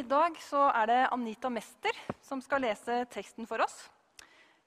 [0.00, 0.32] I dag
[0.80, 3.74] er det Anita Mester som skal lese teksten for oss.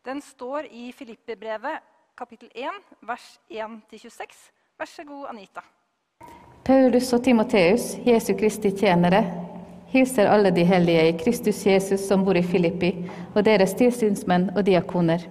[0.06, 1.82] Den står i Filippebrevet
[2.14, 4.36] kapittel 1, vers 1-26.
[4.78, 5.64] Vær så god, Anita.
[6.64, 9.24] Paulus og Timoteus, Jesu Kristi tjenere,
[9.96, 12.94] hilser alle de hellige i Kristus Jesus som bor i Filippi,
[13.34, 15.26] og deres tilsynsmenn og diakoner.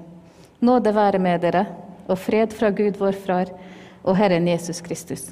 [0.58, 1.66] Nåde være med dere,
[2.08, 3.54] og fred fra Gud vår Far
[4.02, 5.30] og Herren Jesus Kristus.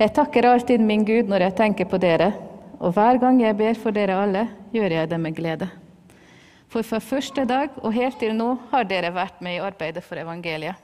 [0.00, 2.32] Jeg takker alltid min Gud når jeg tenker på dere,
[2.78, 5.68] og hver gang jeg ber for dere alle, gjør jeg det med glede.
[6.68, 10.20] For fra første dag og helt til nå har dere vært med i arbeidet for
[10.20, 10.76] evangeliet.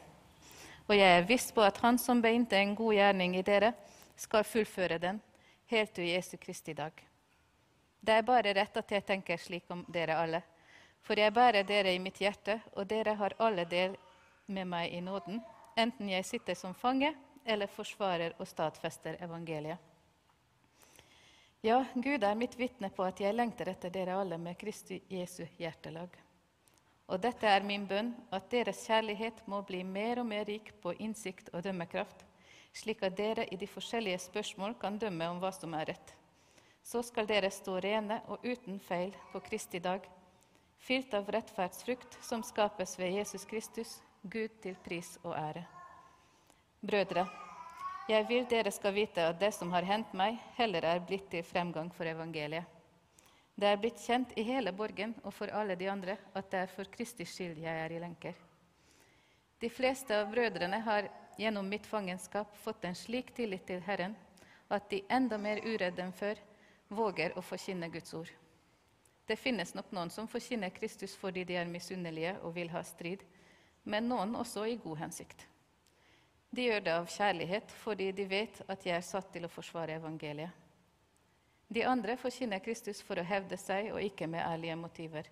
[0.89, 3.73] Og jeg er viss på at Han som begynte en god gjerning i dere,
[4.17, 5.21] skal fullføre den
[5.71, 6.93] helt til Jesu Kristi dag.
[8.01, 10.43] Det er bare rett at jeg tenker slik om dere alle.
[11.03, 13.97] For jeg bærer dere i mitt hjerte, og dere har alle del
[14.47, 15.41] med meg i nåden,
[15.77, 19.94] enten jeg sitter som fange eller forsvarer og stadfester evangeliet.
[21.65, 25.47] Ja, Gud er mitt vitne på at jeg lengter etter dere alle med Kristi Jesu
[25.57, 26.13] hjertelag.
[27.09, 30.93] Og dette er min bønn, at deres kjærlighet må bli mer og mer rik på
[31.01, 32.27] innsikt og dømmekraft,
[32.77, 36.13] slik at dere i de forskjellige spørsmål kan dømme om hva som er rett.
[36.85, 40.05] Så skal dere stå rene og uten feil på Kristi dag,
[40.77, 45.65] fylt av rettferdsfrukt som skapes ved Jesus Kristus, Gud til pris og ære.
[46.85, 47.25] Brødre,
[48.09, 51.45] jeg vil dere skal vite at det som har hendt meg, heller er blitt til
[51.47, 52.67] fremgang for evangeliet.
[53.57, 56.73] Det er blitt kjent i hele borgen og for alle de andre at det er
[56.75, 58.35] for Kristi skyld jeg er i lenker.
[59.63, 64.17] De fleste av brødrene har gjennom mitt fangenskap fått en slik tillit til Herren
[64.69, 66.41] at de enda mer uredde enn før
[66.91, 68.29] våger å forkynne Guds ord.
[69.25, 73.23] Det finnes nok noen som forkynner Kristus fordi de er misunnelige og vil ha strid,
[73.85, 75.47] men noen også i god hensikt.
[76.55, 79.97] De gjør det av kjærlighet fordi de vet at jeg er satt til å forsvare
[79.99, 80.53] evangeliet.
[81.75, 85.31] De andre forkynner Kristus for å hevde seg og ikke med ærlige motiver,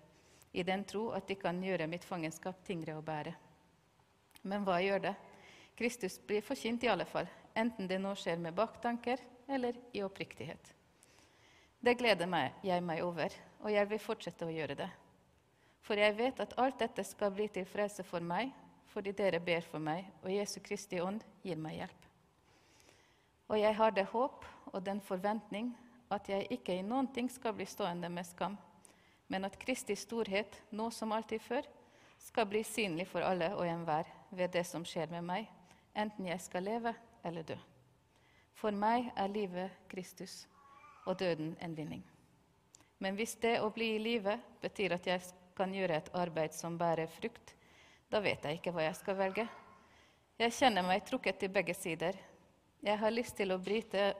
[0.51, 3.31] i den tro at de kan gjøre mitt fangenskap tyngre å bære.
[4.43, 5.13] Men hva gjør det?
[5.79, 10.73] Kristus blir forkynt i alle fall, enten det nå skjer med baktanker eller i oppriktighet.
[11.79, 13.31] Det gleder meg, jeg meg over,
[13.63, 14.89] og jeg vil fortsette å gjøre det.
[15.87, 18.51] For jeg vet at alt dette skal bli til frelse for meg
[18.93, 22.09] fordi dere ber for meg, og Jesu Kristi ånd gir meg hjelp.
[23.49, 25.73] Og jeg har det håp og den forventning
[26.13, 28.55] at jeg ikke i noen ting skal bli stående med skam,
[29.27, 31.67] men at Kristi storhet, nå som alltid før,
[32.21, 35.49] skal bli synlig for alle og enhver ved det som skjer med meg,
[35.97, 36.93] enten jeg skal leve
[37.25, 37.57] eller dø.
[38.53, 40.43] For meg er livet Kristus
[41.05, 42.03] og døden en vinning.
[43.03, 45.25] Men hvis det å bli i live betyr at jeg
[45.57, 47.55] kan gjøre et arbeid som bærer frukt,
[48.13, 49.43] da vet jeg ikke hva jeg skal velge.
[50.37, 52.17] Jeg kjenner meg trukket til begge sider.
[52.85, 54.11] Jeg har lyst til å bryte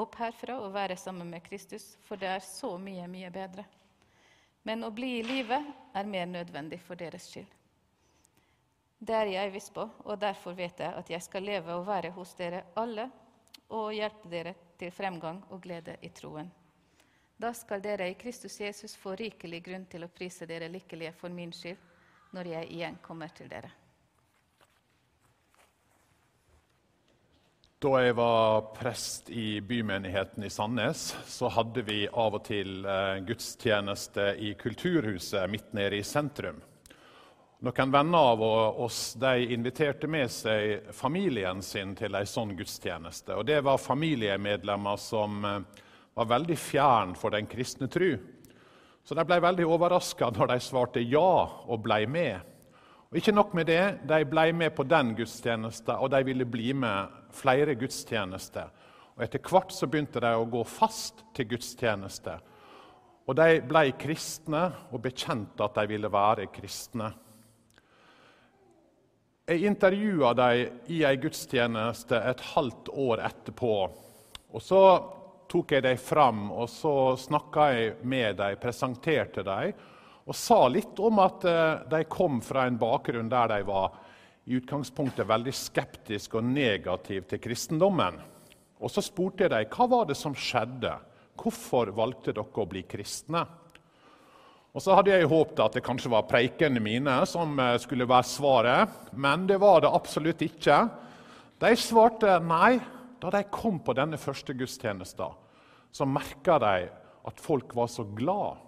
[0.00, 3.66] opp herfra og være sammen med Kristus, for det er så mye, mye bedre.
[4.64, 7.50] Men å bli i livet er mer nødvendig for deres skyld.
[9.04, 12.14] Det er jeg viss på, og derfor vet jeg at jeg skal leve og være
[12.16, 13.10] hos dere alle
[13.68, 16.48] og hjelpe dere til fremgang og glede i troen.
[17.36, 21.34] Da skal dere i Kristus Jesus få rikelig grunn til å prise dere lykkelige for
[21.34, 21.90] min skyld
[22.34, 23.70] når jeg igjen kommer til dere.
[27.84, 33.18] Da jeg var prest i bymenigheten i Sandnes, så hadde vi av og til eh,
[33.28, 36.62] gudstjeneste i Kulturhuset midt nede i sentrum.
[37.64, 38.42] Noen venner av
[38.86, 43.36] oss de inviterte med seg familien sin til en sånn gudstjeneste.
[43.36, 45.84] Og Det var familiemedlemmer som eh,
[46.16, 48.14] var veldig fjern for den kristne tru.
[49.04, 52.40] Så de ble veldig overraska når de svarte ja og ble med.
[53.10, 56.72] Og Ikke nok med det, de ble med på den gudstjenesten, og de ville bli
[56.72, 58.72] med flere gudstjenester.
[59.14, 62.38] Og Etter hvert så begynte de å gå fast til gudstjeneste.
[63.28, 67.12] Og de ble kristne og bekjente at de ville være kristne.
[69.44, 73.74] Jeg intervjua dem i ei gudstjeneste et halvt år etterpå.
[74.50, 74.80] Og Så
[75.54, 79.74] tok jeg dem fram og så snakka jeg med dem, presenterte dem,
[80.24, 83.92] og sa litt om at eh, de kom fra en bakgrunn der de var
[84.48, 88.16] i utgangspunktet veldig skeptiske og negative til kristendommen.
[88.80, 90.96] Og Så spurte jeg dem hva var det som skjedde.
[91.38, 93.44] Hvorfor valgte dere å bli kristne?
[94.74, 98.32] Og Så hadde jeg håpet at det kanskje var preikene mine som eh, skulle være
[98.32, 100.82] svaret, men det var det absolutt ikke.
[101.62, 102.80] De svarte nei
[103.22, 105.43] da de kom på denne første gudstjenesten
[105.94, 106.88] så merka de
[107.24, 108.58] at folk var så glad.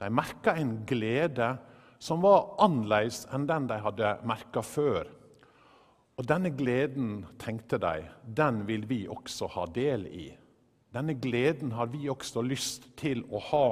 [0.00, 1.52] De merka en glede
[2.00, 5.10] som var annerledes enn den de hadde merka før.
[6.18, 10.28] Og denne gleden, tenkte de, den vil vi også ha del i.
[10.94, 13.68] Denne gleden har vi også lyst til å ha.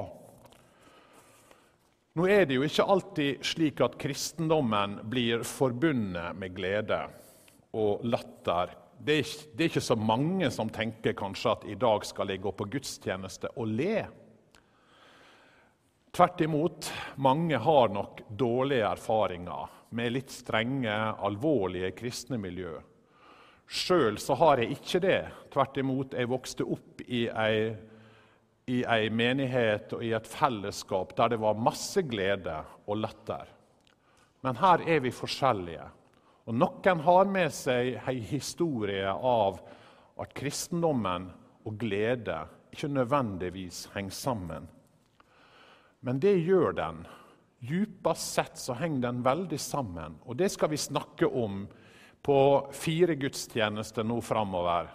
[2.17, 7.01] Nå er det jo ikke alltid slik at kristendommen blir forbundet med glede
[7.77, 8.73] og latter.
[8.99, 12.43] Det er, det er ikke så mange som tenker kanskje at i dag skal jeg
[12.43, 14.07] gå på gudstjeneste og le.
[16.17, 16.89] Tvert imot,
[17.21, 20.95] mange har nok dårlige erfaringer med litt strenge,
[21.29, 22.73] alvorlige kristne miljø.
[23.67, 25.21] Sjøl har jeg ikke det.
[25.53, 27.75] Tvert imot, jeg vokste opp i ei,
[28.71, 33.53] i ei menighet og i et fellesskap der det var masse glede og latter.
[34.47, 35.85] Men her er vi forskjellige.
[36.47, 39.59] Og Noen har med seg ei historie av
[40.23, 41.27] at kristendommen
[41.67, 44.69] og glede ikke nødvendigvis henger sammen.
[46.07, 47.01] Men det gjør den.
[47.67, 50.21] Djupest sett så henger den veldig sammen.
[50.23, 51.65] Og det skal vi snakke om
[52.23, 52.39] på
[52.75, 54.93] fire gudstjenester nå framover.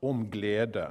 [0.00, 0.86] Om glede.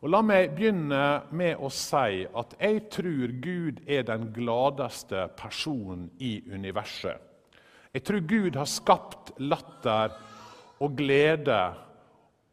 [0.00, 1.04] Og La meg begynne
[1.36, 7.33] med å si at jeg tror Gud er den gladeste personen i universet.
[7.94, 10.14] Jeg tror Gud har skapt latter
[10.82, 11.60] og glede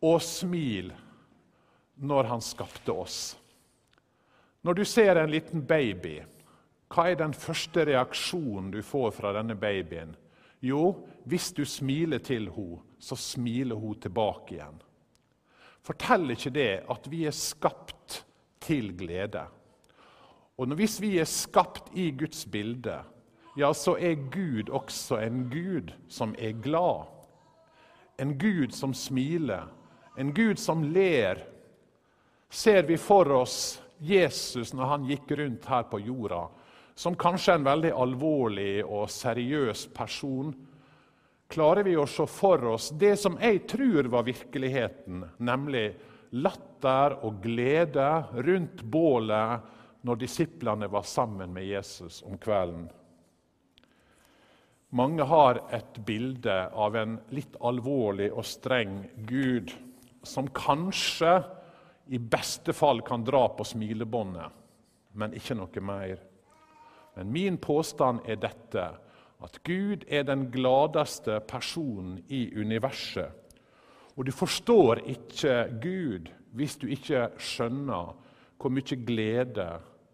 [0.06, 0.92] og smil
[2.02, 3.18] når han skapte oss.
[4.62, 6.20] Når du ser en liten baby
[6.92, 10.12] hva er den første reaksjonen du får fra denne babyen?
[10.62, 14.76] Jo, hvis du smiler til henne, så smiler hun tilbake igjen.
[15.82, 18.20] Forteller ikke det at vi er skapt
[18.62, 19.48] til glede?
[20.60, 23.00] Og Hvis vi er skapt i Guds bilde,
[23.56, 27.06] ja, så er Gud også en Gud som er glad.
[28.18, 29.68] En Gud som smiler,
[30.18, 31.42] en Gud som ler.
[32.50, 36.46] Ser vi for oss Jesus når han gikk rundt her på jorda,
[36.96, 40.54] som kanskje en veldig alvorlig og seriøs person,
[41.52, 45.90] klarer vi å se for oss det som jeg tror var virkeligheten, nemlig
[46.32, 48.08] latter og glede
[48.48, 49.68] rundt bålet
[50.08, 52.88] når disiplene var sammen med Jesus om kvelden.
[54.92, 58.98] Mange har et bilde av en litt alvorlig og streng
[59.28, 59.72] Gud
[60.28, 61.38] som kanskje
[62.12, 64.50] i beste fall kan dra på smilebåndet,
[65.16, 66.20] men ikke noe mer.
[67.16, 68.84] Men min påstand er dette
[69.42, 73.32] at Gud er den gladeste personen i universet.
[74.20, 78.12] Og du forstår ikke Gud hvis du ikke skjønner
[78.60, 79.70] hvor mye glede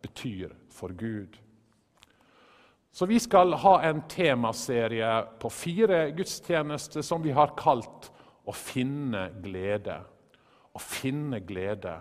[0.06, 1.34] betyr for Gud.
[2.98, 8.08] Så vi skal ha en temaserie på fire gudstjenester som vi har kalt
[8.46, 10.00] 'Å finne glede'.
[10.74, 12.00] Å finne glede.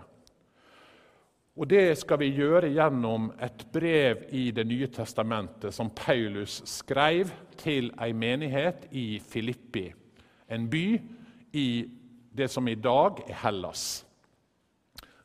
[1.55, 7.29] Og Det skal vi gjøre gjennom et brev i Det nye testamentet som Paulus skrev
[7.57, 9.93] til ei menighet i Filippi,
[10.49, 10.99] en by
[11.53, 11.89] i
[12.33, 14.03] det som i dag er Hellas.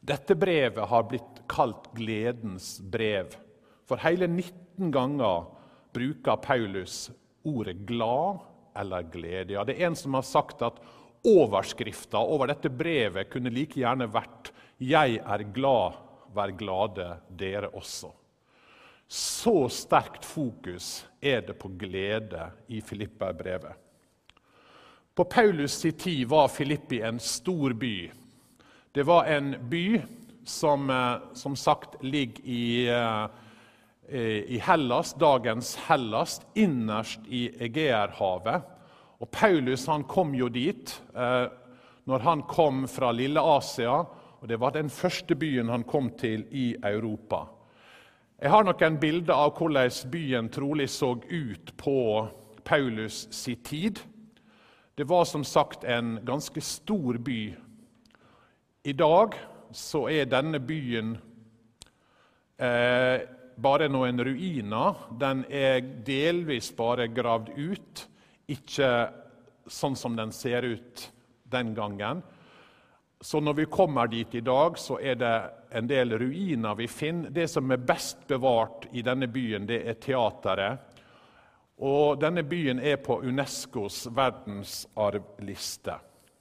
[0.04, 3.36] Dette brevet har blitt kalt gledens brev.
[3.86, 5.61] For hele 19 ganger
[5.92, 7.10] bruker Paulus
[7.44, 8.40] ordet 'glad'
[8.76, 9.52] eller 'glede'.
[9.52, 10.80] Ja, det er en som har sagt at
[11.24, 16.00] overskrifta over dette brevet kunne like gjerne vært 'Jeg er glad'
[16.34, 18.10] vær glade, dere også.
[19.12, 23.74] Så sterkt fokus er det på glede i Filippa-brevet.
[25.14, 28.10] På Paulus' sin tid var Filippi en stor by.
[28.94, 30.00] Det var en by
[30.44, 33.26] som eh, som sagt ligger i, eh,
[34.08, 38.62] i Hellas, dagens Hellas, innerst i Egeerhavet.
[39.22, 41.46] Og Paulus han kom jo dit eh,
[42.10, 44.02] når han kom fra Lille Asia
[44.42, 47.44] og Det var den første byen han kom til i Europa.
[48.42, 51.94] Jeg har noen bilder av hvordan byen trolig så ut på
[52.64, 54.00] Paulus sin tid.
[54.98, 57.54] Det var som sagt en ganske stor by.
[58.84, 59.38] I dag
[59.70, 61.14] så er denne byen
[62.58, 63.22] eh,
[63.56, 65.06] bare noen ruiner.
[65.20, 68.04] Den er delvis bare gravd ut,
[68.52, 68.92] ikke
[69.66, 71.08] sånn som den ser ut
[71.52, 72.22] den gangen.
[73.22, 75.34] Så når vi kommer dit i dag, så er det
[75.70, 77.30] en del ruiner vi finner.
[77.30, 80.88] Det som er best bevart i denne byen, det er teateret.
[81.82, 85.94] Og denne byen er på Unescos verdensarvliste.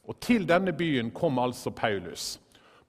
[0.09, 2.39] Og til denne byen kom altså Paulus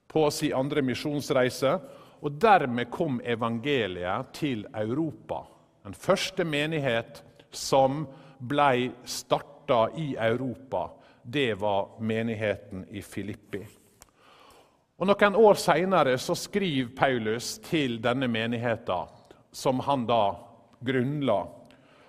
[0.09, 1.77] på sin andre misjonsreise.
[2.23, 5.41] Og dermed kom evangeliet til Europa.
[5.83, 7.19] Den første menighet
[7.51, 8.05] som
[8.39, 10.87] ble starta i Europa,
[11.23, 13.63] det var menigheten i Filippi.
[14.99, 19.11] Og Noen år seinere skriver Paulus til denne menigheten,
[19.51, 20.37] som han da
[20.79, 21.41] grunnla.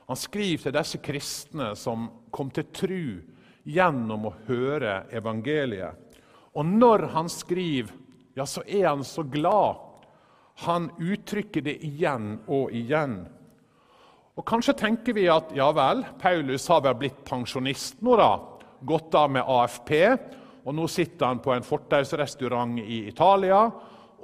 [0.06, 3.04] Han skriver til disse kristne som kom til tru
[3.64, 5.96] gjennom å høre evangeliet.
[6.54, 7.90] Og når han skriver
[8.34, 9.78] ja, så er han så glad.
[10.54, 13.24] Han uttrykker det igjen og igjen.
[14.34, 18.32] Og Kanskje tenker vi at ja vel, Paulus har vel blitt pensjonist nå, da.
[18.84, 19.92] Gått av med AFP.
[20.64, 23.66] Og nå sitter han på en fortausrestaurant i Italia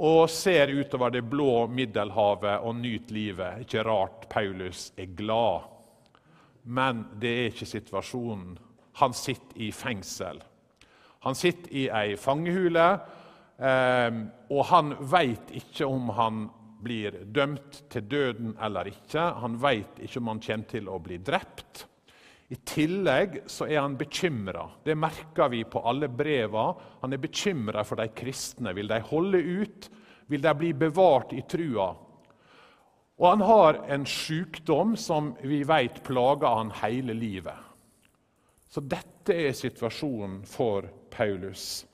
[0.01, 3.67] og ser utover det blå Middelhavet og nyter livet.
[3.67, 5.67] Ikke rart Paulus er glad.
[6.65, 8.55] Men det er ikke situasjonen.
[9.01, 10.41] Han sitter i fengsel.
[11.27, 13.20] Han sitter i ei fangehule, eh,
[13.61, 16.47] og han veit ikke om han
[16.81, 19.21] blir dømt til døden eller ikke.
[19.43, 21.87] Han veit ikke om han kommer til å bli drept.
[22.51, 24.65] I tillegg så er han bekymra.
[24.83, 26.73] Det merker vi på alle breva.
[27.05, 28.73] Han er bekymra for de kristne.
[28.75, 29.91] Vil de holde ut?
[30.27, 31.93] Vil de bli bevart i trua?
[33.21, 37.69] Og han har en sykdom som vi vet plager han hele livet.
[38.71, 41.85] Så dette er situasjonen for Paulus.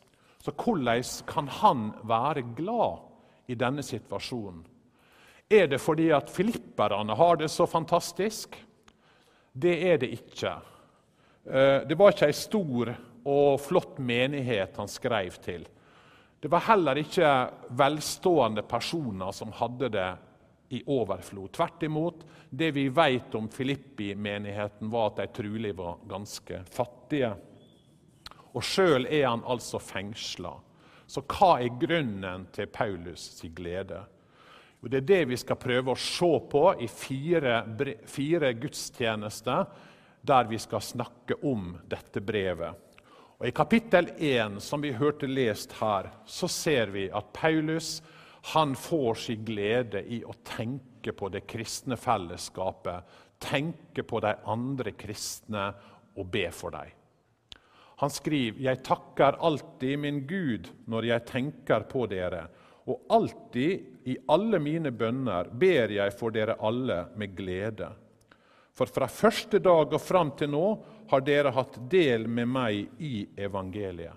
[0.46, 3.00] Så hvordan kan han være glad
[3.50, 4.60] i denne situasjonen?
[5.50, 8.54] Er det fordi at filipperne har det så fantastisk?
[9.50, 10.52] Det er det ikke.
[11.50, 12.92] Eh, det var ikke ei stor
[13.26, 15.66] og flott menighet han skrev til.
[16.38, 17.32] Det var heller ikke
[17.74, 20.08] velstående personer som hadde det
[20.78, 21.50] i overflod.
[21.58, 27.34] Tvert imot, det vi vet om Filippi-menigheten, var at de trolig var ganske fattige.
[28.56, 30.54] Og sjøl er han altså fengsla.
[31.06, 34.00] Så hva er grunnen til Paulus' sin glede?
[34.80, 37.60] Jo, det er det vi skal prøve å se på i fire,
[38.08, 39.68] fire gudstjenester
[40.26, 42.82] der vi skal snakke om dette brevet.
[43.36, 48.00] Og I kapittel 1, som vi hørte lest her, så ser vi at Paulus
[48.54, 53.04] han får sin glede i å tenke på det kristne fellesskapet,
[53.42, 55.68] tenke på de andre kristne
[56.16, 56.94] og be for dem.
[57.96, 62.48] Han skriver, 'Jeg takker alltid min Gud når jeg tenker på dere',
[62.86, 67.92] 'og alltid i alle mine bønner ber jeg for dere alle med glede'.
[68.76, 70.66] For fra første dag og fram til nå
[71.10, 74.12] har dere hatt del med meg i evangeliet.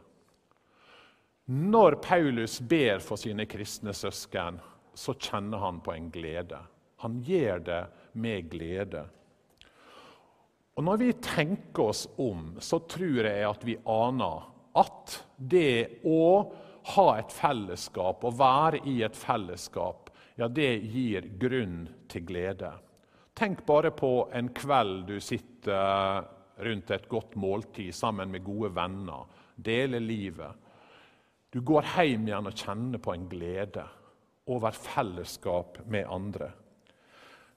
[1.50, 4.59] Når Paulus ber for sine kristne søsken,
[4.93, 6.59] så kjenner han på en glede.
[7.01, 7.79] Han gjør det
[8.13, 9.05] med glede.
[10.79, 14.45] Og Når vi tenker oss om, så tror jeg at vi aner
[14.79, 16.21] at det å
[16.93, 20.07] ha et fellesskap, å være i et fellesskap,
[20.39, 22.71] ja, det gir grunn til glede.
[23.36, 26.24] Tenk bare på en kveld du sitter
[26.63, 29.27] rundt et godt måltid sammen med gode venner,
[29.59, 30.55] deler livet.
[31.51, 33.83] Du går hjem igjen og kjenner på en glede
[34.48, 36.53] over fellesskap med andre.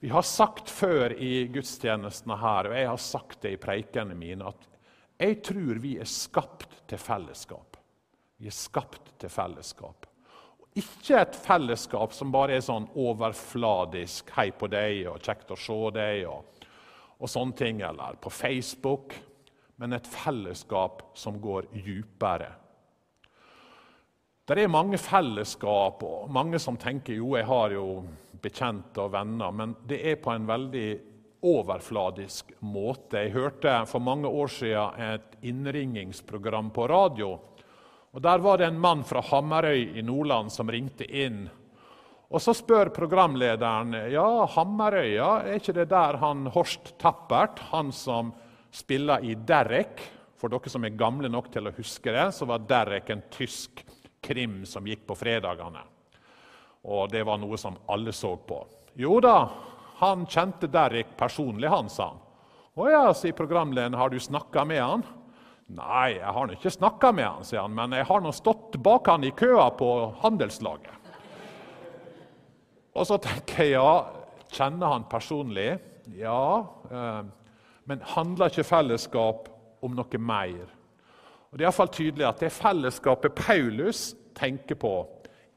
[0.03, 4.49] Vi har sagt før i gudstjenestene her, og jeg har sagt det i preikene mine,
[4.51, 4.65] at
[5.23, 7.77] jeg tror vi er skapt til fellesskap.
[8.43, 10.09] Vi er skapt til fellesskap.
[10.75, 15.79] Ikke et fellesskap som bare er sånn overfladisk 'hei på deg' og 'kjekt å se
[15.95, 16.67] deg' og,
[17.21, 19.15] og sånne ting, eller på Facebook,
[19.77, 22.51] men et fellesskap som går djupere
[24.53, 27.87] det er mange fellesskap og mange som tenker jo, jeg har jo
[28.43, 30.89] bekjente og venner, men det er på en veldig
[31.43, 33.25] overfladisk måte.
[33.25, 37.33] Jeg hørte for mange år siden et innringingsprogram på radio.
[38.13, 41.49] og Der var det en mann fra Hamarøy i Nordland som ringte inn.
[42.33, 47.93] Og Så spør programlederen ja, Hamarøy, ja, er ikke det der han Horst Tappert, han
[47.93, 48.33] som
[48.73, 50.01] spiller i Derek
[50.41, 53.85] For dere som er gamle nok til å huske det, så var Derek en tysk
[54.23, 55.85] krim som gikk på fredagene.
[56.83, 58.59] Og det var noe som alle så på.
[58.99, 59.37] Jo da,
[60.03, 62.23] han kjente Derek personlig, han, sa han.
[62.75, 65.05] Å ja, sier programlederen, har du snakka med han?
[65.73, 68.77] Nei, jeg har nå ikke snakka med han, sier han, men jeg har nå stått
[68.83, 69.89] bak han i køa på
[70.25, 70.99] handelslaget.
[72.93, 73.93] Og så tenker jeg, ja,
[74.53, 75.71] kjenner han personlig?
[76.19, 76.67] Ja.
[76.91, 77.23] Eh,
[77.89, 79.49] men handler ikke fellesskap
[79.83, 80.67] om noe mer?
[81.51, 84.93] Og Det er iallfall tydelig at det fellesskapet Paulus tenker på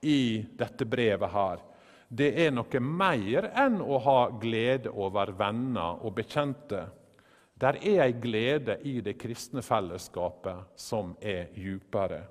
[0.06, 1.64] i dette brevet, her,
[2.08, 6.86] det er noe mer enn å ha glede over venner og bekjente.
[7.58, 12.22] Der er ei glede i det kristne fellesskapet som er djupere.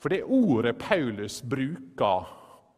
[0.00, 2.28] For det ordet Paulus bruker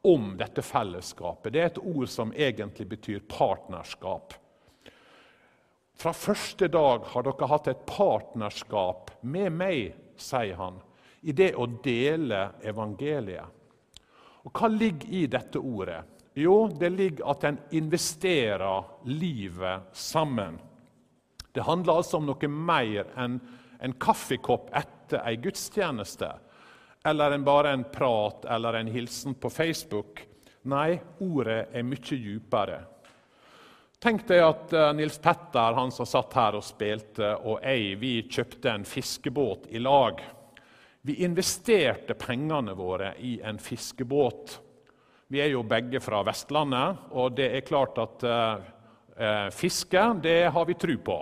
[0.02, 4.34] om dette fellesskapet, det er et ord som egentlig betyr partnerskap.
[5.94, 10.80] Fra første dag har dere hatt et partnerskap med meg, sier han,
[11.22, 13.61] i det å dele evangeliet.
[14.42, 16.02] Og Hva ligger i dette ordet?
[16.34, 20.58] Jo, det ligger at en investerer livet sammen.
[21.52, 23.36] Det handler altså om noe mer enn
[23.82, 26.32] en kaffekopp etter ei gudstjeneste.
[27.04, 30.26] eller en bare en prat eller en hilsen på Facebook.
[30.62, 32.78] Nei, ordet er mye djupere.
[33.98, 38.12] Tenk deg at uh, Nils Petter, han som satt her og spilte, og jeg vi
[38.30, 40.22] kjøpte en fiskebåt i lag.
[41.04, 44.60] Vi investerte pengene våre i en fiskebåt.
[45.26, 48.60] Vi er jo begge fra Vestlandet, og det er klart at uh,
[49.18, 51.16] uh, fiske det har vi tru på.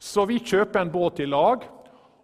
[0.00, 1.66] Så vi kjøper en båt i lag,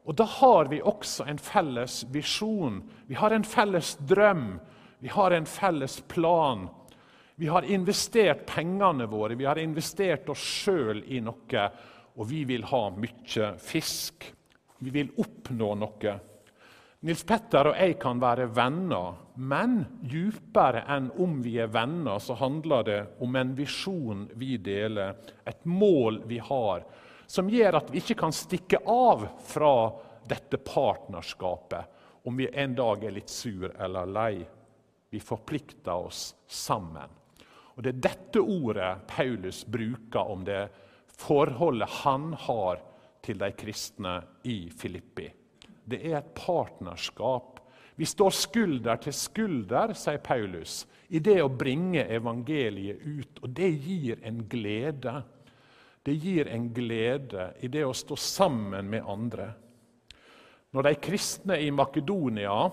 [0.09, 2.81] og da har vi også en felles visjon.
[3.05, 4.57] Vi har en felles drøm,
[5.05, 6.71] vi har en felles plan.
[7.37, 11.69] Vi har investert pengene våre, vi har investert oss sjøl i noe,
[12.17, 14.25] og vi vil ha mye fisk.
[14.81, 16.17] Vi vil oppnå noe.
[17.07, 22.35] Nils Petter og jeg kan være venner, men djupere enn om vi er venner, så
[22.41, 25.15] handler det om en visjon vi deler,
[25.47, 26.83] et mål vi har,
[27.31, 29.73] som gjør at vi ikke kan stikke av fra
[30.27, 34.43] dette partnerskapet om vi en dag er litt sur eller lei.
[35.09, 37.15] Vi forplikter oss sammen.
[37.79, 40.65] Og Det er dette ordet Paulus bruker om det
[41.15, 42.83] forholdet han har
[43.23, 44.19] til de kristne
[44.51, 45.38] i Filippi.
[45.89, 47.59] Det er et partnerskap.
[47.99, 53.41] Vi står skulder til skulder, sier Paulus, i det å bringe evangeliet ut.
[53.43, 55.15] Og det gir en glede.
[56.05, 59.49] Det gir en glede i det å stå sammen med andre.
[60.77, 62.69] Når de kristne i Makedonia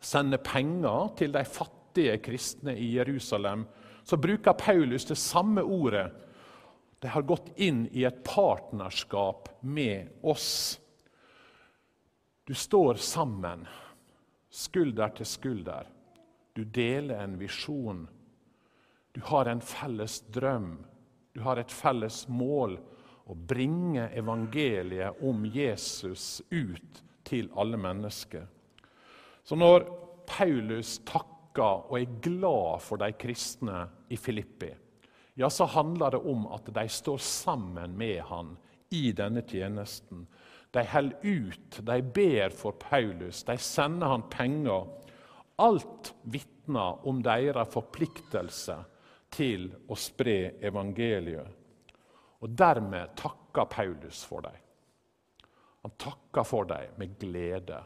[0.00, 3.66] sender penger til de fattige kristne i Jerusalem,
[4.06, 6.08] så bruker Paulus det samme ordet.
[7.02, 10.80] De har gått inn i et partnerskap med oss.
[12.46, 13.66] Du står sammen,
[14.50, 15.88] skulder til skulder.
[16.54, 18.04] Du deler en visjon.
[19.12, 20.76] Du har en felles drøm.
[21.34, 22.78] Du har et felles mål
[23.26, 28.46] å bringe evangeliet om Jesus ut til alle mennesker.
[29.42, 29.88] Så når
[30.30, 34.70] Paulus takker og er glad for de kristne i Filippi,
[35.34, 38.54] ja, så handler det om at de står sammen med han
[38.94, 40.28] i denne tjenesten.
[40.76, 44.84] De holder ut, de ber for Paulus, de sender han penger.
[45.56, 48.76] Alt vitner om deres forpliktelse
[49.32, 51.48] til å spre evangeliet.
[52.44, 54.60] Og dermed takker Paulus for dem.
[55.86, 57.80] Han takker for dem med glede,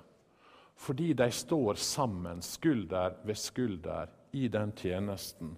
[0.75, 5.57] fordi de står sammen, skulder ved skulder, i den tjenesten.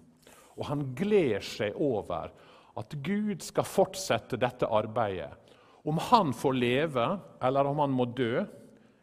[0.57, 2.31] Og han gleder seg over
[2.77, 5.42] at Gud skal fortsette dette arbeidet
[5.83, 8.43] om han får leve, eller om han må dø,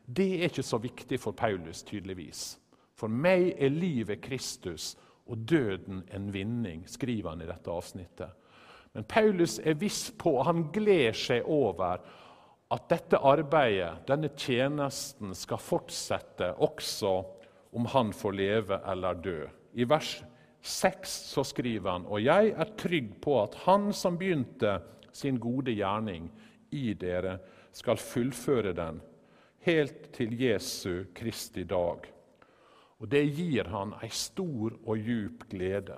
[0.06, 2.58] det er ikke så viktig for Paulus, tydeligvis.
[2.98, 4.94] For meg er livet Kristus
[5.30, 8.32] og døden en vinning, skriver han i dette avsnittet.
[8.92, 12.00] Men Paulus er viss på, og han gleder seg over,
[12.70, 17.14] at dette arbeidet, denne tjenesten, skal fortsette også
[17.76, 19.38] om han får leve eller dø.
[19.74, 20.16] I vers
[20.66, 24.78] 6 så skriver han, og jeg er trygg på at han som begynte
[25.14, 26.28] sin gode gjerning,
[26.72, 27.38] i dere,
[27.72, 29.00] skal fullføre den
[29.66, 32.06] helt til Jesu Kristi dag.
[33.00, 35.96] Og Det gir han ei stor og djup glede.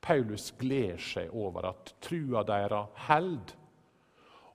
[0.00, 3.52] Paulus gleder seg over at trua deres held,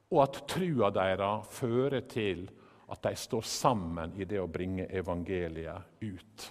[0.09, 2.47] og at trua deres fører til
[2.89, 6.49] at de står sammen i det å bringe evangeliet ut.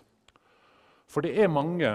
[1.09, 1.91] For det er mange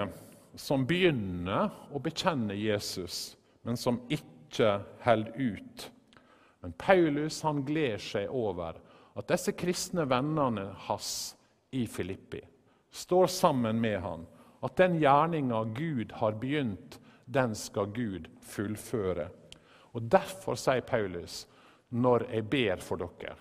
[0.60, 5.86] som begynner å bekjenne Jesus, men som ikke holder ut.
[6.64, 8.78] Men Paulus han gleder seg over
[9.20, 11.36] at disse kristne vennene hans
[11.76, 12.40] i Filippi
[12.94, 14.24] står sammen med han,
[14.64, 19.28] at den gjerninga Gud har begynt, den skal Gud fullføre.
[19.92, 21.44] Og Derfor sier Paulus
[21.90, 23.36] når jeg ber for dere,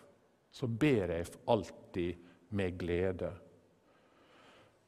[0.50, 3.30] så ber jeg alltid med glede.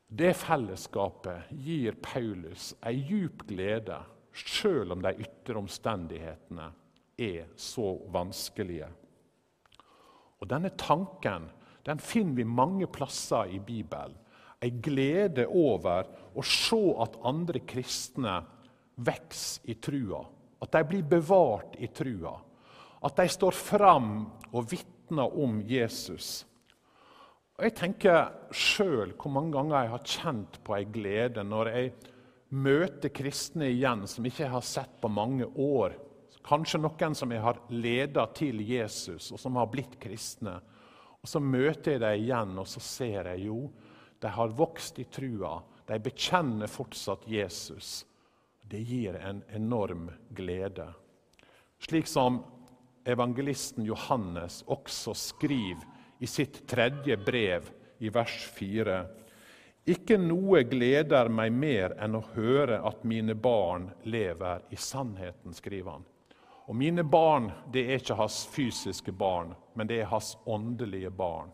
[0.09, 4.01] Det fellesskapet gir Paulus ei djup glede,
[4.35, 6.73] sjøl om de ytre omstendighetene
[7.19, 8.89] er så vanskelige.
[10.41, 11.49] Og Denne tanken
[11.85, 14.17] den finner vi mange plasser i Bibelen.
[14.65, 18.39] Ei glede over å se at andre kristne
[18.97, 20.23] vokser i trua.
[20.65, 22.33] At de blir bevart i trua.
[23.05, 24.15] At de står fram
[24.55, 26.47] og vitner om Jesus.
[27.59, 31.93] Og Jeg tenker sjøl hvor mange ganger jeg har kjent på ei glede når jeg
[32.55, 35.95] møter kristne igjen som ikke jeg har sett på mange år
[36.45, 40.59] Kanskje noen som jeg har leda til Jesus, og som har blitt kristne.
[41.23, 43.71] Og Så møter jeg dem igjen, og så ser jeg jo
[44.21, 45.59] de har vokst i trua.
[45.87, 48.07] De bekjenner fortsatt Jesus.
[48.63, 50.87] Det gir en enorm glede.
[51.79, 52.39] Slik som
[53.05, 55.85] evangelisten Johannes også skriver
[56.25, 57.69] i sitt tredje brev
[58.01, 58.97] i vers 4.
[59.93, 65.99] Ikke noe gleder meg mer enn å høre at mine barn lever i sannheten, skriver
[65.99, 66.09] han.
[66.65, 71.53] Og mine barn det er ikke hans fysiske barn, men det er hans åndelige barn.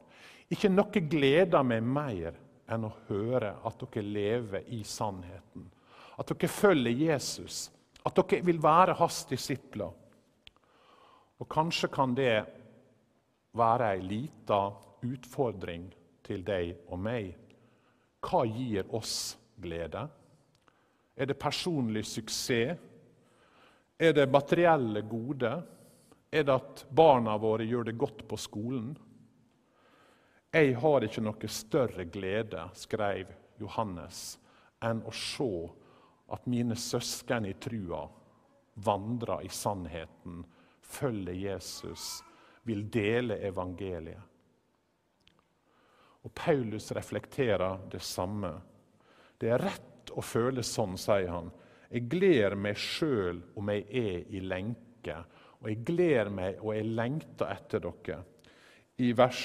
[0.51, 2.38] Ikke noe gleder meg mer
[2.70, 5.66] enn å høre at dere lever i sannheten.
[6.18, 7.68] At dere følger Jesus,
[8.07, 9.90] at dere vil være hans disipler.
[11.40, 12.44] Og kanskje kan det
[13.57, 14.61] være ei lita
[15.07, 15.88] utfordring
[16.27, 17.33] til deg og meg.
[18.20, 20.05] Hva gir oss glede?
[21.16, 22.79] Er det personlig suksess?
[24.00, 25.62] Er det materielle gode?
[26.30, 28.94] Er det at barna våre gjør det godt på skolen?
[30.56, 33.28] Jeg har ikke noe større glede, skrev
[33.60, 34.38] Johannes,
[34.80, 35.50] enn å se
[36.32, 38.06] at mine søsken i trua
[38.80, 40.46] vandrer i sannheten,
[40.80, 42.22] følger Jesus,
[42.64, 44.24] vil dele evangeliet.
[46.24, 48.54] Og Paulus reflekterer det samme.
[49.36, 51.52] Det er rett å føle sånn, sier han.
[51.90, 55.16] Jeg gleder meg sjøl om jeg er i lenke,
[55.61, 58.20] og jeg gleder meg og jeg lengter etter dere.
[59.00, 59.42] I vers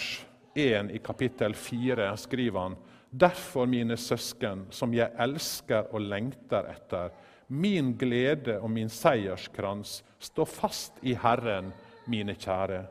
[0.55, 2.75] 1 i kapittel 4 skriver han
[3.15, 7.13] Derfor, mine søsken, som jeg elsker og lengter etter,
[7.47, 11.71] min glede og min seierskrans, stå fast i Herren,
[12.12, 12.81] mine kjære.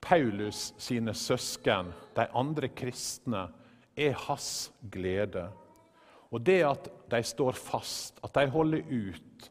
[0.00, 3.48] Paulus sine søsken, de andre kristne,
[3.96, 5.48] er hans glede.
[6.34, 9.50] Og det at de står fast, at de holder ut,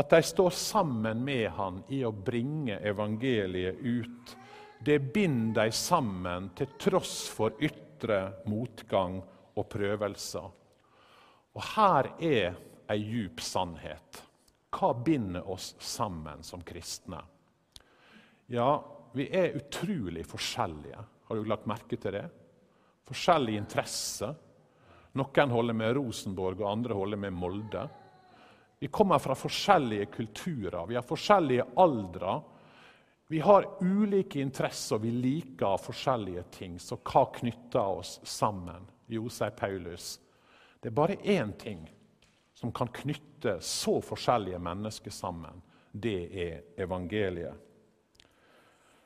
[0.00, 4.36] at de står sammen med han i å bringe evangeliet ut,
[4.80, 9.18] det binder de sammen til tross for ytre motgang
[9.58, 10.46] og prøvelser.
[11.50, 12.58] Og her er
[12.90, 14.22] ei djup sannhet.
[14.70, 17.20] Hva binder oss sammen som kristne?
[18.50, 18.70] Ja,
[19.12, 21.02] vi er utrolig forskjellige.
[21.26, 22.24] Har du lagt merke til det?
[23.10, 24.30] Forskjellig interesse.
[25.18, 27.88] Noen holder med Rosenborg, og andre holder med Molde.
[28.80, 32.38] Vi kommer fra forskjellige kulturer, vi har forskjellige aldre,
[33.30, 36.78] vi har ulike interesser, vi liker forskjellige ting.
[36.80, 38.88] Så hva knytter oss sammen?
[39.06, 40.16] Jo, sier Paulus,
[40.80, 41.84] det er bare én ting
[42.56, 45.62] som kan knytte så forskjellige mennesker sammen.
[45.92, 47.54] Det er evangeliet.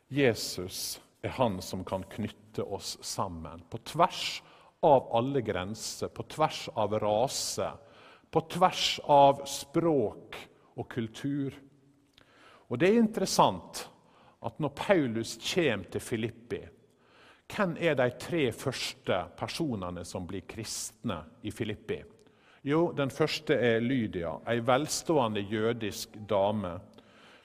[0.08, 3.62] Jesus er han som kan knytte oss sammen.
[3.70, 4.42] På tvers
[4.84, 7.70] av alle grenser, på tvers av rase,
[8.30, 10.38] på tvers av språk
[10.76, 11.54] og kultur.
[12.68, 13.84] Og det er interessant
[14.44, 16.62] at når Paulus kommer til Filippi,
[17.54, 22.00] hvem er de tre første personene som blir kristne i Filippi?
[22.64, 26.78] Jo, Den første er Lydia, ei velstående jødisk dame.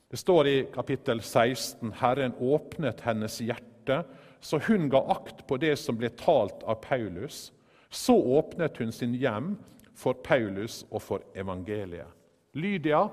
[0.09, 4.05] Det står i kapittel 16 Herren åpnet hennes hjerte,
[4.41, 7.49] så hun ga akt på det som ble talt av Paulus.
[7.89, 9.55] Så åpnet hun sin hjem
[9.97, 12.07] for Paulus og for evangeliet.
[12.55, 13.03] Lydia,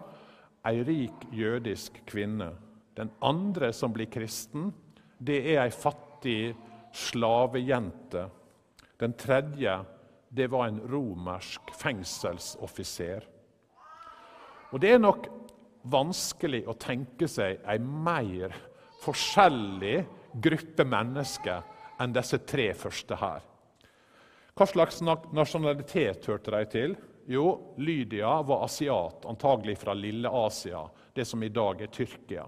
[0.66, 2.52] ei rik jødisk kvinne.
[2.96, 4.70] Den andre som blir kristen,
[5.18, 6.54] det er ei fattig
[6.96, 8.26] slavejente.
[9.00, 9.80] Den tredje
[10.36, 13.24] det var en romersk fengselsoffiser.
[14.72, 15.28] Og Det er nok
[15.86, 18.54] vanskelig å tenke seg ei mer
[19.04, 20.00] forskjellig
[20.42, 21.62] gruppe mennesker
[22.00, 23.44] enn disse tre første her.
[24.56, 26.96] Hva slags nasjonalitet hørte de til?
[27.28, 32.46] Jo, Lydia var asiat, antagelig fra Lille Asia, det som i dag er Tyrkia.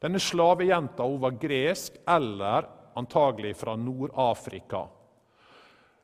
[0.00, 4.86] Denne slavejenta var gresk eller antagelig fra Nord-Afrika.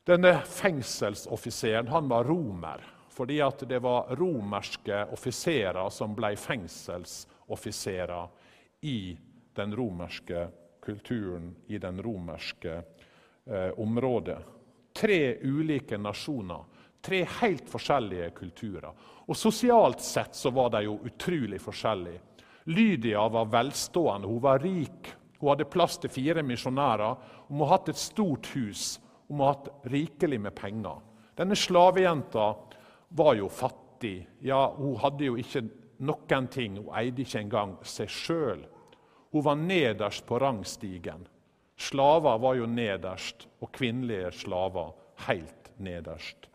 [0.04, 8.28] Denne fengselsoffiseren han var romer, fordi det var romerske offiserer som ble fengselsoffiserer
[8.80, 9.16] i
[9.54, 10.48] den romerske
[10.83, 12.83] kulturen, i den romerske
[13.47, 14.38] eh, området.
[14.92, 16.64] Tre ulike nasjoner,
[17.01, 18.92] tre helt forskjellige kulturer.
[19.27, 22.21] Og Sosialt sett så var de jo utrolig forskjellige.
[22.64, 25.14] Lydia var velstående, hun var rik.
[25.38, 27.16] Hun hadde plass til fire misjonærer.
[27.49, 29.01] Hun må ha hatt et stort hus.
[29.27, 31.01] Hun må ha hatt rikelig med penger.
[31.38, 32.53] Denne slavejenta
[33.18, 34.29] var jo fattig.
[34.40, 35.64] Ja, Hun hadde jo ikke
[35.99, 36.77] noen ting.
[36.79, 38.62] Hun eide ikke engang seg sjøl.
[39.33, 41.29] Hun var nederst på rangstigen.
[41.77, 44.92] Slaver var jo nederst, og kvinnelige slaver
[45.27, 46.49] helt nederst.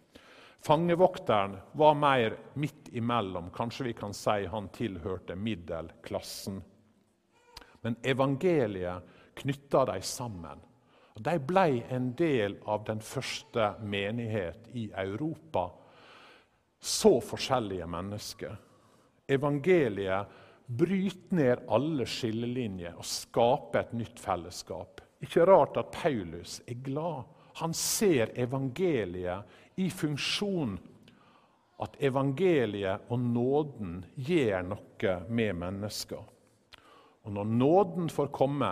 [0.62, 3.50] Fangevokteren var mer midt imellom.
[3.50, 6.62] Kanskje vi kan si han tilhørte middelklassen.
[7.82, 10.62] Men evangeliet knytta dem sammen.
[11.18, 15.70] De ble en del av den første menighet i Europa.
[16.80, 18.54] Så forskjellige mennesker.
[19.28, 25.02] Evangeliet bryter ned alle skillelinjer og skape et nytt fellesskap.
[25.24, 27.24] Ikke rart at Paulus er glad.
[27.62, 30.78] Han ser evangeliet i funksjon.
[31.82, 36.24] At evangeliet og nåden gjør noe med mennesker.
[37.28, 38.72] Og når nåden får komme,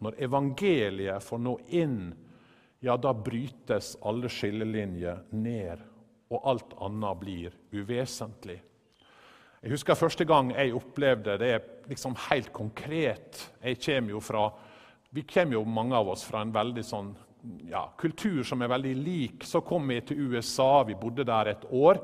[0.00, 2.00] når evangeliet får nå inn,
[2.84, 5.82] ja, da brytes alle skillelinjer ned,
[6.30, 8.58] og alt annet blir uvesentlig.
[9.66, 11.54] Jeg husker første gang jeg opplevde det
[11.90, 13.40] liksom helt konkret.
[13.58, 14.44] Jeg kommer jo fra,
[15.10, 17.08] Vi kommer jo mange av oss fra en veldig sånn,
[17.66, 19.42] ja, kultur som er veldig lik.
[19.42, 21.98] Så kom vi til USA, vi bodde der et år.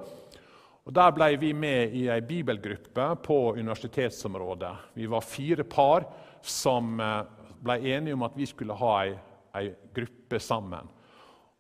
[0.83, 4.75] Og Der ble vi med i ei bibelgruppe på universitetsområdet.
[4.95, 6.09] Vi var fire par
[6.43, 7.23] som eh,
[7.63, 9.15] ble enige om at vi skulle ha ei,
[9.55, 10.91] ei gruppe sammen.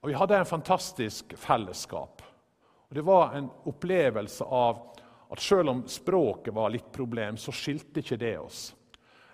[0.02, 2.22] Og Vi hadde en fantastisk fellesskap.
[2.90, 4.88] Og Det var en opplevelse av
[5.32, 8.66] at selv om språket var litt problem, så skilte ikke det oss.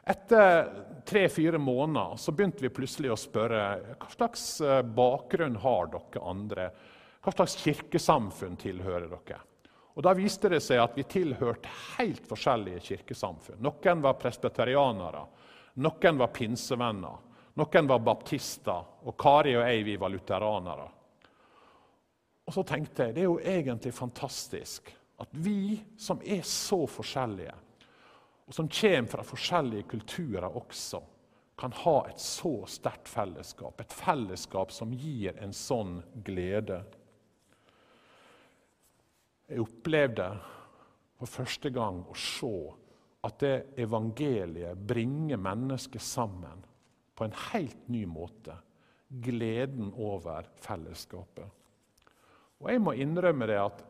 [0.09, 0.69] Etter
[1.07, 3.65] tre-fire måneder så begynte vi plutselig å spørre
[3.99, 6.69] hva slags eh, bakgrunn har dere andre.
[7.21, 9.41] Hva slags kirkesamfunn tilhører dere?
[9.99, 13.59] Og Da viste det seg at vi tilhørte helt forskjellige kirkesamfunn.
[13.67, 15.25] Noen var presbeterianere,
[15.83, 17.19] noen var pinsevenner,
[17.59, 20.87] noen var baptister, og Kari og jeg vi var lutheranere.
[22.47, 27.55] Og så tenkte jeg det er jo egentlig fantastisk at vi som er så forskjellige,
[28.49, 31.03] og som kommer fra forskjellige kulturer også,
[31.59, 33.81] kan ha et så sterkt fellesskap.
[33.83, 36.79] Et fellesskap som gir en sånn glede.
[39.49, 40.29] Jeg opplevde
[41.19, 42.55] for første gang å se
[43.27, 46.63] at det evangeliet bringer mennesker sammen
[47.19, 48.55] på en helt ny måte.
[49.09, 51.49] Gleden over fellesskapet.
[52.63, 53.83] Og Jeg må innrømme det at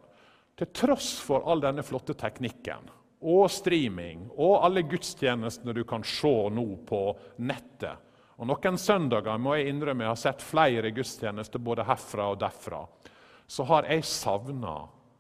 [0.59, 2.91] til tross for all denne flotte teknikken
[3.29, 7.03] og streaming og alle gudstjenestene du kan se nå på
[7.47, 12.39] nettet og Noen søndager må jeg innrømme jeg har sett flere gudstjenester både herfra og
[12.39, 12.85] derfra.
[13.51, 14.77] Så har jeg savna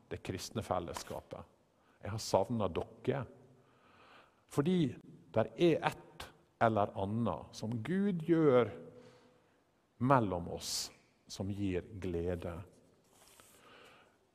[0.09, 1.42] det kristne fellesskapet.
[2.05, 3.24] Jeg har savna dere.
[4.48, 4.79] Fordi
[5.35, 6.29] det er et
[6.62, 8.70] eller annet som Gud gjør
[9.98, 10.92] mellom oss,
[11.27, 12.55] som gir glede.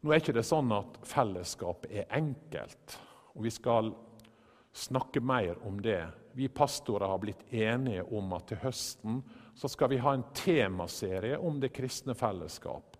[0.03, 2.97] Nå er ikke det sånn at fellesskapet er enkelt,
[3.33, 3.93] og vi skal
[4.75, 6.01] snakke mer om det.
[6.35, 9.21] Vi pastorer har blitt enige om at til høsten
[9.55, 12.97] så skal vi ha en temaserie om det kristne fellesskap.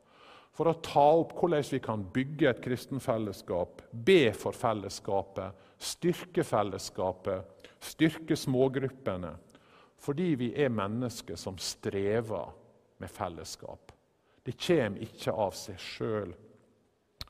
[0.54, 6.46] For å ta opp hvordan vi kan bygge et kristen fellesskap, be for fellesskapet, styrke
[6.46, 9.34] fellesskapet, styrke smågruppene.
[10.04, 12.54] Fordi vi er mennesker som strever
[13.02, 13.92] med fellesskap.
[14.46, 16.36] Det kommer ikke av seg sjøl.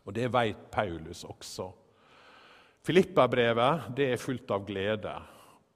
[0.03, 1.69] Og det vet Paulus også.
[2.83, 5.13] Filippa-brevet er fullt av glede,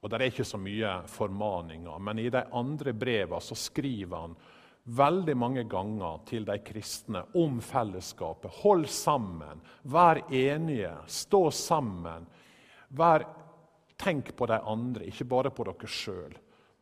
[0.04, 2.00] og det er ikke så mye formaninger.
[2.04, 4.36] Men i de andre brevene så skriver han
[4.88, 8.60] veldig mange ganger til de kristne om fellesskapet.
[8.64, 12.28] Hold sammen, vær enige, stå sammen.
[12.96, 13.26] Vær,
[14.00, 16.36] tenk på de andre, ikke bare på dere sjøl.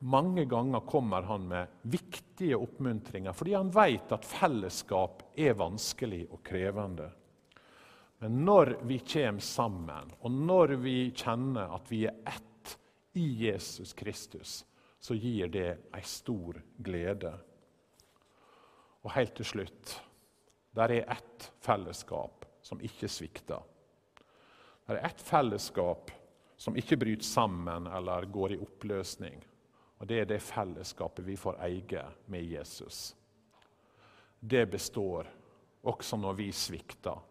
[0.06, 6.42] Mange ganger kommer han med viktige oppmuntringer fordi han vet at fellesskap er vanskelig og
[6.46, 7.08] krevende.
[8.24, 12.78] Men når vi kommer sammen, og når vi kjenner at vi er ett
[13.16, 14.64] i Jesus Kristus,
[15.00, 17.34] så gir det ei stor glede.
[19.04, 20.00] Og helt til slutt
[20.76, 23.62] der er ett fellesskap som ikke svikter.
[24.86, 26.12] Det er ett fellesskap
[26.58, 29.38] som ikke bryter sammen eller går i oppløsning.
[30.00, 33.16] Og Det er det fellesskapet vi får eie med Jesus.
[34.40, 35.30] Det består
[35.82, 37.22] også når vi svikter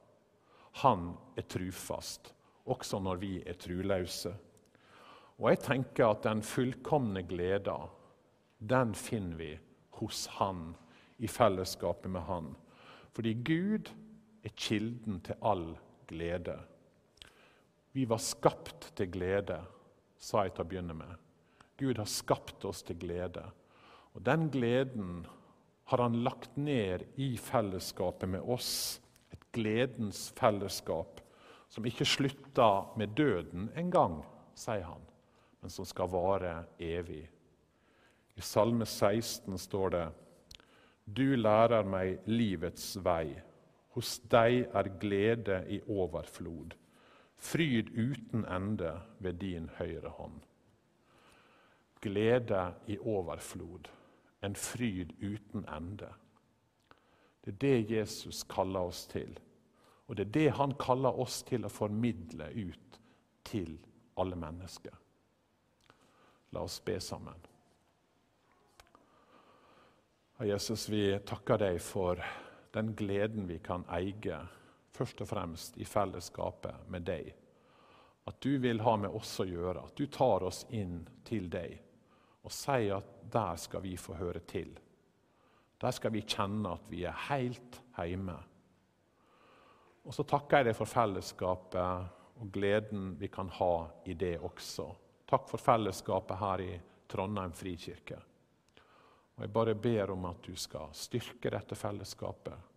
[0.80, 2.32] han er trufast,
[2.66, 4.32] også når vi er truløse.
[5.38, 7.76] Og jeg tenker at den fullkomne gleda,
[8.58, 9.50] den finner vi
[10.00, 10.72] hos Han,
[11.18, 12.54] i fellesskapet med Han.
[13.14, 13.90] Fordi Gud
[14.44, 15.76] er kilden til all
[16.10, 16.56] glede.
[17.94, 19.60] Vi var skapt til glede,
[20.18, 21.14] sa jeg til å begynne med.
[21.78, 23.44] Gud har skapt oss til glede.
[24.14, 25.22] Og den gleden
[25.90, 29.00] har han lagt ned i fellesskapet med oss
[29.54, 31.20] gledens fellesskap,
[31.68, 34.20] som ikke slutter med døden en gang,
[34.54, 35.02] sier han,
[35.62, 37.24] men som skal vare evig.
[38.34, 40.06] I Salme 16 står det
[41.04, 43.34] Du lærer meg livets vei.
[43.94, 46.74] Hos deg er glede i overflod.
[47.38, 50.40] Fryd uten ende ved din høyre hånd.
[52.02, 53.90] Glede i overflod.
[54.42, 56.10] En fryd uten ende.
[57.44, 59.34] Det er det Jesus kaller oss til.
[60.06, 63.00] Og det er det han kaller oss til å formidle ut
[63.44, 63.76] til
[64.20, 64.94] alle mennesker.
[66.56, 67.36] La oss be sammen.
[70.44, 72.20] Jesus, vi takker deg for
[72.74, 74.40] den gleden vi kan eie,
[74.94, 77.28] først og fremst i fellesskapet med deg.
[78.24, 81.76] At du vil ha med oss å gjøre, at du tar oss inn til deg
[82.44, 84.72] og sier at der skal vi få høre til.
[85.84, 88.36] Der skal vi kjenne at vi er helt hjemme.
[90.04, 93.74] Og så takker jeg deg for fellesskapet og gleden vi kan ha
[94.08, 94.86] i det også.
[95.28, 96.70] Takk for fellesskapet her i
[97.08, 98.16] Trondheim frikirke.
[99.36, 102.72] Og Jeg bare ber om at du skal styrke dette fellesskapet.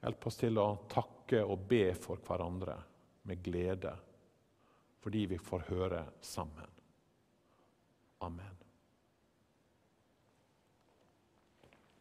[0.00, 2.78] Hjelp oss til å takke og be for hverandre
[3.26, 3.92] med glede,
[5.02, 6.78] fordi vi får høre sammen.
[8.20, 8.69] Amen.